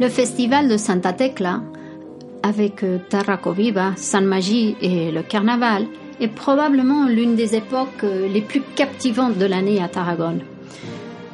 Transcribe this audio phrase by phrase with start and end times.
[0.00, 1.60] Le festival de Santa Tecla,
[2.44, 5.86] avec euh, Tarraco Viva, San Magi et le carnaval,
[6.20, 10.42] est probablement l'une des époques euh, les plus captivantes de l'année à Tarragone.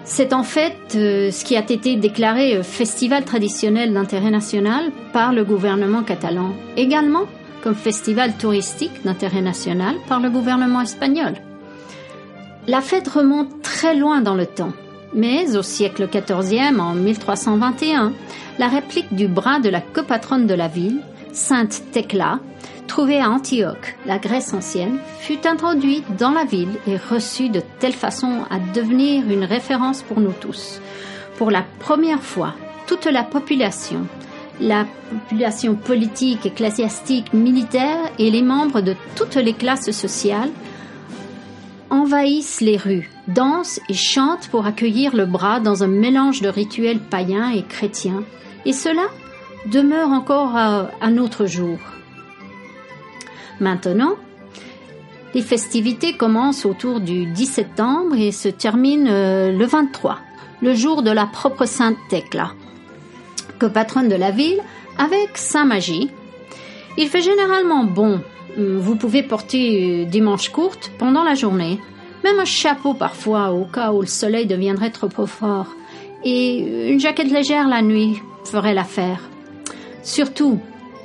[0.05, 5.45] C'est en fait euh, ce qui a été déclaré festival traditionnel d'intérêt national par le
[5.45, 7.27] gouvernement catalan, également
[7.62, 11.35] comme festival touristique d'intérêt national par le gouvernement espagnol.
[12.67, 14.73] La fête remonte très loin dans le temps,
[15.15, 18.12] mais au siècle XIV, en 1321,
[18.59, 21.01] la réplique du bras de la copatronne de la ville,
[21.33, 22.41] Sainte Thecla,
[22.87, 27.92] trouvée à Antioche, la Grèce ancienne, fut introduite dans la ville et reçue de telle
[27.92, 30.81] façon à devenir une référence pour nous tous.
[31.39, 32.55] Pour la première fois,
[32.87, 34.07] toute la population,
[34.61, 40.51] la population politique, ecclésiastique, militaire et les membres de toutes les classes sociales
[41.95, 47.01] envahissent les rues, dansent et chantent pour accueillir le bras dans un mélange de rituels
[47.01, 48.25] païens et chrétiens
[48.67, 49.06] et cela
[49.67, 51.78] demeure encore à, un autre jour.
[53.61, 54.14] Maintenant,
[55.34, 60.19] les festivités commencent autour du 10 septembre et se terminent euh, le 23,
[60.61, 62.52] le jour de la propre Sainte Thecla,
[63.58, 64.61] que patronne de la ville,
[64.98, 66.11] avec Saint Magie.
[66.97, 68.21] Il fait généralement bon.
[68.57, 71.81] Vous pouvez porter des manches courtes pendant la journée,
[72.23, 75.75] même un chapeau parfois au cas où le soleil deviendrait trop fort,
[76.25, 79.21] et une jaquette légère la nuit ferait l'affaire.
[80.05, 80.61] Surtout,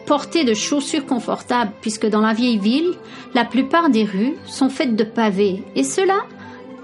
[0.06, 2.94] porter de chaussures confortables puisque dans la vieille ville,
[3.34, 6.26] la plupart des rues sont faites de pavés et cela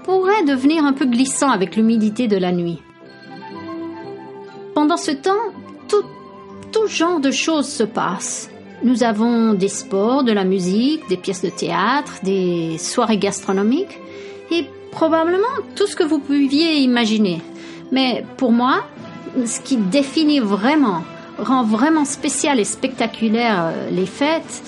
[0.04, 2.82] pourrait devenir un peu glissant avec l'humidité de la nuit.
[4.74, 5.32] Pendant ce temps,
[5.88, 6.04] tout,
[6.72, 8.50] tout genre de choses se passent.
[8.82, 13.98] Nous avons des sports, de la musique, des pièces de théâtre, des soirées gastronomiques
[14.50, 15.44] et probablement
[15.74, 17.40] tout ce que vous pouviez imaginer.
[17.90, 18.84] Mais pour moi,
[19.44, 21.02] ce qui définit vraiment,
[21.38, 24.62] rend vraiment spécial et spectaculaire euh, les fêtes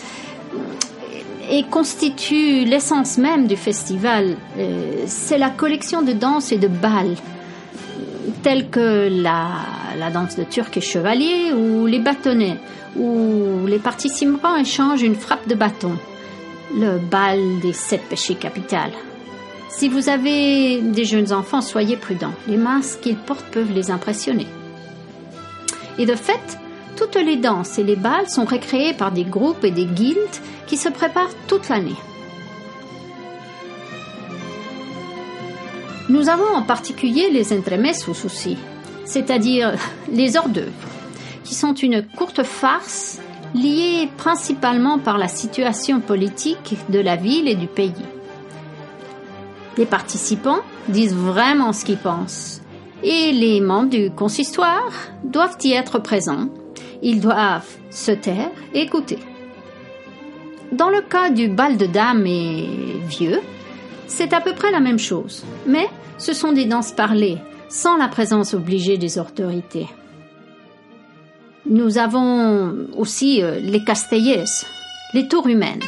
[1.50, 7.16] et constitue l'essence même du festival, euh, c'est la collection de danses et de balles
[8.42, 12.58] telles que la, danse de turc et chevalier ou les bâtonnets,
[12.96, 15.92] où les participants échangent une frappe de bâton,
[16.74, 18.92] le bal des sept péchés capitales.
[19.68, 22.32] Si vous avez des jeunes enfants, soyez prudents.
[22.48, 24.46] Les masques qu'ils portent peuvent les impressionner.
[25.98, 26.58] Et de fait,
[26.96, 30.18] toutes les danses et les bals sont recréés par des groupes et des guildes
[30.66, 31.94] qui se préparent toute l'année.
[36.08, 38.56] Nous avons en particulier les entremesos aussi,
[39.04, 39.74] c'est-à-dire
[40.12, 40.72] les hors d'œuvre,
[41.44, 43.20] qui sont une courte farce
[43.54, 47.92] liée principalement par la situation politique de la ville et du pays.
[49.76, 52.62] Les participants disent vraiment ce qu'ils pensent
[53.02, 54.90] et les membres du consistoire
[55.22, 56.48] doivent y être présents.
[57.02, 59.18] Ils doivent se taire et écouter.
[60.72, 62.66] Dans le cas du bal de dames et
[63.08, 63.40] vieux,
[64.06, 65.86] c'est à peu près la même chose, mais
[66.18, 69.86] ce sont des danses parlées, sans la présence obligée des autorités.
[71.66, 74.44] Nous avons aussi euh, les castellers,
[75.14, 75.82] les tours humaines.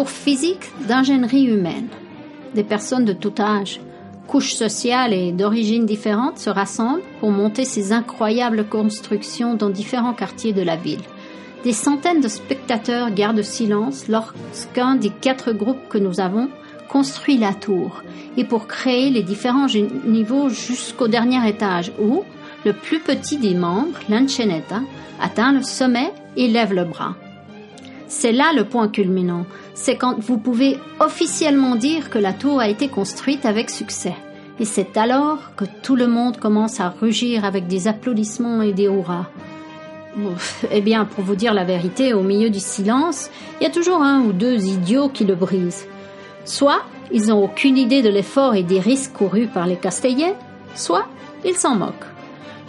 [0.00, 1.88] Une tour physique d'ingénierie humaine.
[2.54, 3.80] Des personnes de tout âge,
[4.28, 10.54] couches sociales et d'origines différentes se rassemblent pour monter ces incroyables constructions dans différents quartiers
[10.54, 11.02] de la ville.
[11.64, 16.48] Des centaines de spectateurs gardent silence lorsqu'un des quatre groupes que nous avons
[16.88, 18.02] construit la tour
[18.38, 19.66] et pour créer les différents
[20.06, 22.24] niveaux jusqu'au dernier étage où
[22.64, 24.80] le plus petit des membres, l'Anceneta,
[25.20, 27.16] atteint le sommet et lève le bras.
[28.10, 32.68] C'est là le point culminant, c'est quand vous pouvez officiellement dire que la tour a
[32.68, 34.16] été construite avec succès.
[34.58, 38.86] Et c'est alors que tout le monde commence à rugir avec des applaudissements et des
[38.86, 39.30] hurrahs.
[40.72, 43.30] Eh bien, pour vous dire la vérité, au milieu du silence,
[43.60, 45.86] il y a toujours un ou deux idiots qui le brisent.
[46.44, 50.34] Soit ils n'ont aucune idée de l'effort et des risques courus par les Castellais,
[50.74, 51.06] soit
[51.44, 52.10] ils s'en moquent.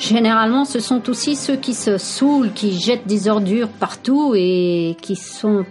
[0.01, 5.15] Généralement, ce sont aussi ceux qui se saoulent, qui jettent des ordures partout et qui
[5.15, 5.63] sont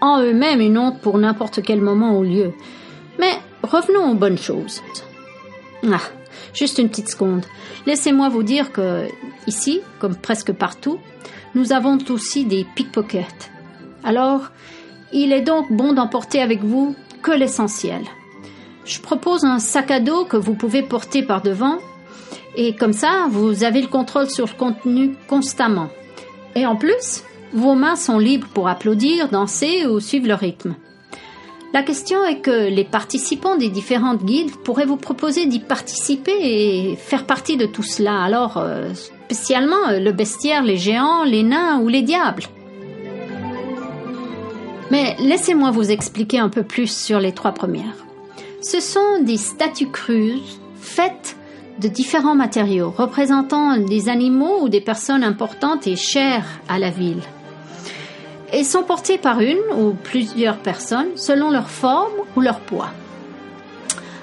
[0.00, 2.52] en eux-mêmes une honte pour n'importe quel moment ou lieu.
[3.20, 4.82] Mais revenons aux bonnes choses.
[5.88, 6.00] Ah,
[6.52, 7.46] juste une petite seconde.
[7.86, 9.06] Laissez-moi vous dire que
[9.46, 10.98] ici, comme presque partout,
[11.54, 13.52] nous avons aussi des pickpockets.
[14.02, 14.50] Alors,
[15.12, 18.02] il est donc bon d'emporter avec vous que l'essentiel.
[18.84, 21.78] Je propose un sac à dos que vous pouvez porter par devant
[22.60, 25.90] et comme ça, vous avez le contrôle sur le contenu constamment.
[26.56, 27.22] Et en plus,
[27.52, 30.74] vos mains sont libres pour applaudir, danser ou suivre le rythme.
[31.72, 36.96] La question est que les participants des différentes guildes pourraient vous proposer d'y participer et
[36.96, 38.24] faire partie de tout cela.
[38.24, 38.92] Alors, euh,
[39.26, 42.42] spécialement euh, le bestiaire, les géants, les nains ou les diables.
[44.90, 48.04] Mais laissez-moi vous expliquer un peu plus sur les trois premières.
[48.62, 50.40] Ce sont des statues crues
[50.80, 51.37] faites
[51.80, 57.22] de différents matériaux représentant des animaux ou des personnes importantes et chères à la ville
[58.52, 62.90] et sont portés par une ou plusieurs personnes selon leur forme ou leur poids.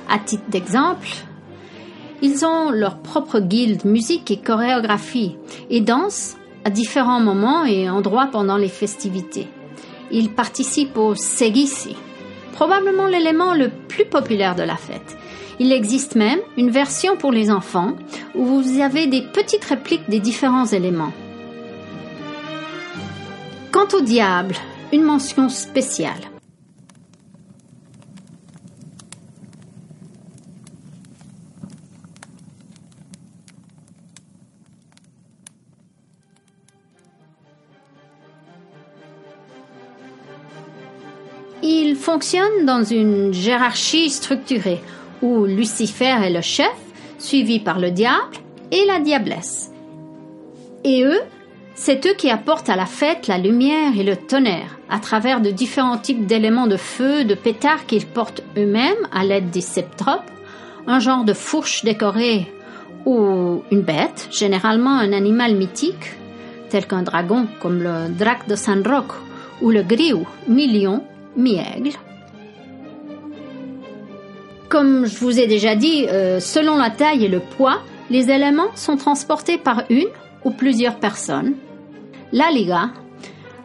[0.10, 1.10] À titre d'exemple,
[2.22, 5.38] ils ont leur propre guilde musique et chorégraphie
[5.70, 9.48] et dansent à différents moments et endroits pendant les festivités.
[10.12, 11.96] Ils participent au Segisi,
[12.54, 15.18] probablement l'élément le plus populaire de la fête.
[15.60, 17.96] Il existe même une version pour les enfants
[18.36, 21.14] où vous avez des petites répliques des différents éléments.
[23.72, 24.56] Quant au diable,
[24.92, 26.12] une mention spéciale.
[41.64, 44.82] Il fonctionne dans une hiérarchie structurée
[45.26, 46.76] où Lucifer est le chef,
[47.18, 48.38] suivi par le diable
[48.72, 49.72] et la diablesse.
[50.84, 51.22] Et eux
[51.78, 55.52] c'est eux qui apportent à la fête la lumière et le tonnerre à travers de
[55.52, 60.32] différents types d'éléments de feu, de pétards qu'ils portent eux-mêmes à l'aide des septropes,
[60.88, 62.50] un genre de fourche décorée
[63.06, 66.14] ou une bête, généralement un animal mythique,
[66.70, 69.14] tel qu'un dragon comme le drac de San Roque
[69.62, 71.04] ou le griou, mi-lion,
[71.36, 71.98] mi-aigle.
[74.76, 77.80] Comme je vous ai déjà dit, euh, selon la taille et le poids,
[78.10, 80.10] les éléments sont transportés par une
[80.44, 81.54] ou plusieurs personnes
[82.34, 82.90] la Liga,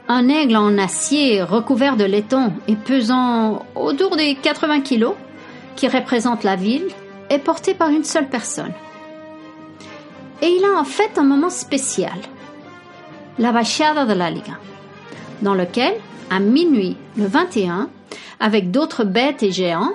[0.07, 5.15] un aigle en acier recouvert de laiton et pesant autour des 80 kilos,
[5.75, 6.87] qui représente la ville,
[7.29, 8.73] est porté par une seule personne.
[10.43, 12.21] Et il a en fait un moment spécial,
[13.41, 14.61] la Bachada de la Liga,
[15.43, 15.95] dans lequel,
[16.31, 17.89] à minuit le 21,
[18.39, 19.95] avec d'autres bêtes et géants,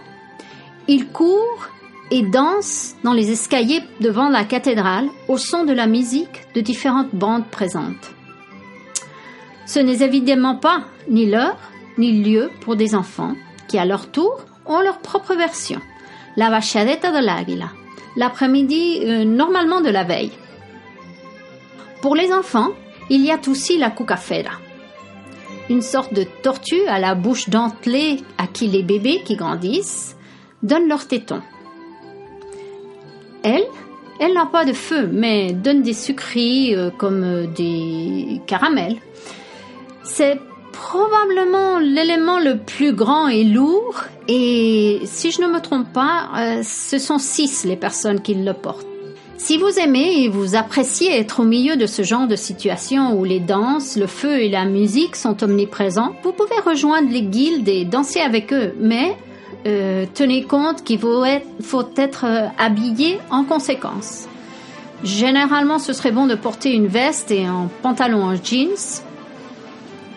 [0.87, 1.69] il court
[2.11, 7.13] et danse dans les escaliers devant la cathédrale au son de la musique de différentes
[7.13, 8.11] bandes présentes.
[9.65, 11.57] Ce n'est évidemment pas ni l'heure
[11.97, 13.35] ni le lieu pour des enfants
[13.67, 15.79] qui, à leur tour, ont leur propre version.
[16.35, 17.69] La vachadeta de l'Aguila,
[18.15, 20.31] l'après-midi euh, normalement de la veille.
[22.01, 22.71] Pour les enfants,
[23.09, 24.59] il y a aussi la cucafera,
[25.69, 30.15] une sorte de tortue à la bouche dentelée à qui les bébés qui grandissent
[30.63, 31.41] donnent leur tétons.
[33.43, 33.65] Elle,
[34.19, 38.97] elle n'a pas de feu, mais donne des sucreries euh, comme euh, des caramels
[40.05, 40.39] c'est
[40.71, 46.61] probablement l'élément le plus grand et lourd et si je ne me trompe pas, euh,
[46.63, 48.87] ce sont six les personnes qui le portent.
[49.37, 53.23] Si vous aimez et vous appréciez être au milieu de ce genre de situation où
[53.23, 57.85] les danses, le feu et la musique sont omniprésents, vous pouvez rejoindre les guildes et
[57.85, 59.15] danser avec eux, mais
[59.67, 64.27] euh, tenez compte qu'il faut être, euh, habillé en conséquence.
[65.03, 69.01] Généralement, ce serait bon de porter une veste et un pantalon en jeans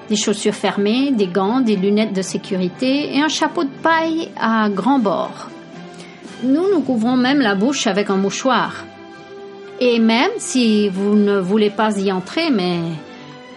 [0.09, 4.69] des chaussures fermées, des gants, des lunettes de sécurité et un chapeau de paille à
[4.71, 5.50] grand bord.
[6.43, 8.85] Nous nous couvrons même la bouche avec un mouchoir.
[9.81, 12.81] Et même si vous ne voulez pas y entrer, mais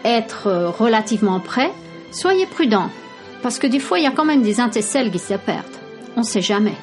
[0.04, 1.72] être relativement prêt,
[2.12, 2.90] soyez prudent,
[3.42, 5.81] parce que des fois il y a quand même des intestelles qui se perdent.
[6.16, 6.76] On ne sait jamais.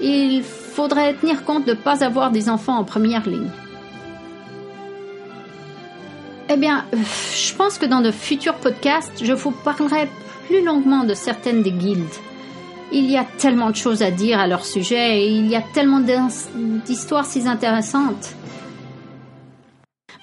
[0.00, 3.50] Il faudrait tenir compte de ne pas avoir des enfants en première ligne.
[6.50, 6.96] Eh bien, euh,
[7.34, 10.08] je pense que dans de futurs podcasts, je vous parlerai
[10.46, 12.06] plus longuement de certaines des guildes.
[12.90, 15.60] Il y a tellement de choses à dire à leur sujet et il y a
[15.74, 16.00] tellement
[16.86, 18.34] d'histoires si intéressantes.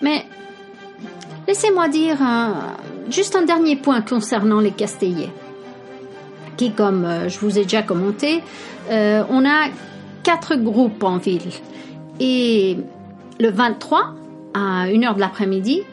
[0.02, 0.26] Mais
[1.48, 2.18] laissez-moi dire
[3.10, 5.32] juste un dernier point concernant les Castelliers,
[6.58, 8.42] qui, comme euh, je vous ai déjà commenté,
[8.90, 9.68] euh, on a
[10.24, 11.50] quatre groupes en ville.
[12.20, 12.78] Et
[13.40, 14.14] le 23,
[14.54, 15.84] à 1h de l'après-midi,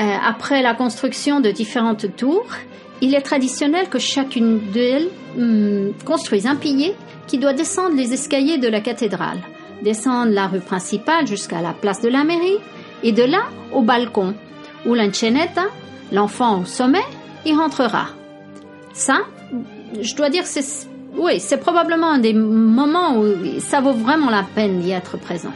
[0.00, 2.46] euh, après la construction de différentes tours,
[3.00, 6.94] il est traditionnel que chacune d'elles hum, construise un pilier
[7.26, 9.38] qui doit descendre les escaliers de la cathédrale,
[9.82, 12.58] descendre la rue principale jusqu'à la place de la mairie,
[13.02, 13.42] et de là
[13.72, 14.34] au balcon,
[14.86, 15.64] où l'Anchenetta,
[16.12, 17.04] l'enfant au sommet,
[17.44, 18.08] y rentrera.
[18.92, 19.18] Ça,
[20.00, 23.24] je dois dire, c'est, oui, c'est probablement un des moments où
[23.60, 25.52] ça vaut vraiment la peine d'y être présent.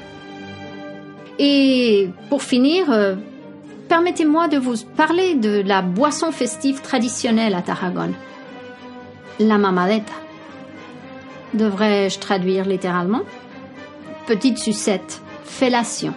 [1.39, 3.15] Et pour finir, euh,
[3.89, 8.15] permettez-moi de vous parler de la boisson festive traditionnelle à Tarragone,
[9.39, 10.13] la mamadeta.
[11.55, 13.23] Devrais-je traduire littéralement?
[14.27, 16.15] Petite sucette, fellation.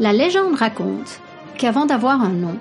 [0.00, 1.20] La légende raconte
[1.56, 2.58] qu'avant d'avoir un nom,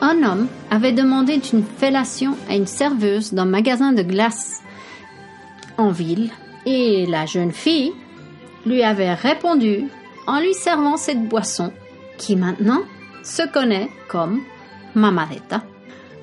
[0.00, 4.62] un homme avait demandé une fellation à une serveuse d'un magasin de glace
[5.78, 6.30] en ville
[6.66, 7.92] et la jeune fille
[8.66, 9.84] lui avait répondu
[10.26, 11.72] en lui servant cette boisson
[12.18, 12.82] qui maintenant
[13.22, 14.40] se connaît comme
[14.94, 15.62] mamadeta.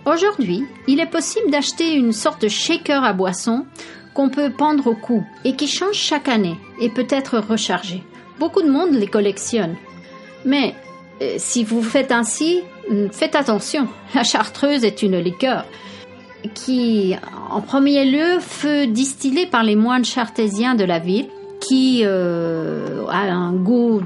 [0.06, 3.66] Aujourd'hui, il est possible d'acheter une sorte de shaker à boisson
[4.14, 8.04] qu'on peut pendre au cou et qui change chaque année et peut être rechargé.
[8.40, 9.76] Beaucoup de monde les collectionne.
[10.46, 10.76] Mais
[11.22, 12.62] euh, si vous faites ainsi,
[13.12, 13.88] faites attention.
[14.16, 15.66] La chartreuse est une liqueur
[16.54, 17.16] qui,
[17.50, 21.28] en premier lieu, fut distillée par les moines chartésiens de la ville,
[21.60, 24.02] qui euh, a un goût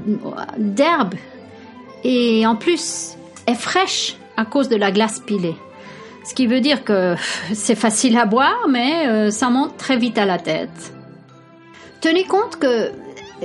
[0.56, 1.14] d'herbe
[2.04, 3.16] et en plus
[3.46, 5.56] est fraîche à cause de la glace pilée.
[6.24, 7.16] Ce qui veut dire que
[7.52, 10.92] c'est facile à boire, mais euh, ça monte très vite à la tête.
[12.00, 12.92] Tenez compte que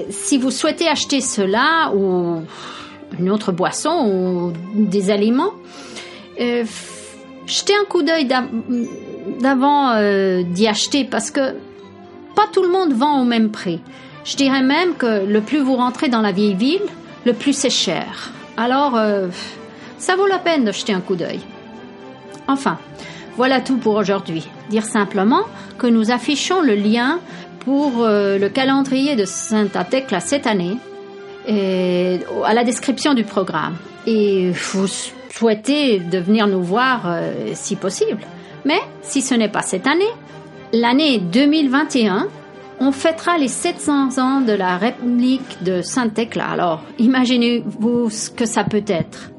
[0.10, 2.42] si vous souhaitez acheter cela ou
[3.20, 5.54] une autre boisson ou des aliments,
[6.40, 6.64] euh,
[7.46, 8.28] jetez un coup d'œil
[9.40, 11.56] d'avant euh, d'y acheter parce que
[12.36, 13.82] pas tout le monde vend au même prix.
[14.26, 16.82] Je dirais même que le plus vous rentrez dans la vieille ville,
[17.26, 18.32] le plus c'est cher.
[18.58, 19.28] Alors, euh,
[19.98, 21.42] ça vaut la peine de jeter un coup d'œil.
[22.48, 22.78] Enfin,
[23.36, 24.48] voilà tout pour aujourd'hui.
[24.70, 25.44] Dire simplement
[25.78, 27.20] que nous affichons le lien
[27.62, 30.78] pour le calendrier de Saint-Athècle cette année
[31.48, 33.76] et à la description du programme.
[34.06, 34.88] Et vous
[35.30, 38.22] souhaitez de venir nous voir euh, si possible.
[38.66, 40.12] Mais si ce n'est pas cette année,
[40.72, 42.28] l'année 2021
[42.80, 46.50] on fêtera les 700 ans de la réplique de Saint-Éclat.
[46.50, 49.32] Alors, imaginez-vous ce que ça peut être.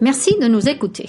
[0.00, 1.08] Merci de nous écouter.